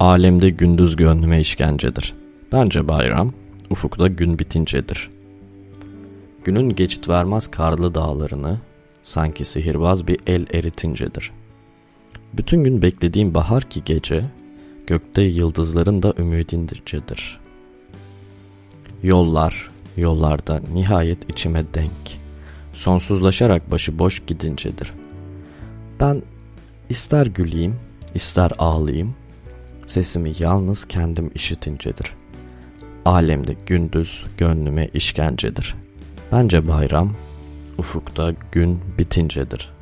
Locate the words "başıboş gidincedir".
23.70-24.92